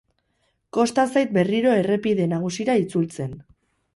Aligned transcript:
Kosta 0.77 1.03
zait 1.17 1.35
berriro 1.35 1.75
errepide 1.83 2.27
nagusira 2.33 2.79
itzultzen. 2.87 3.37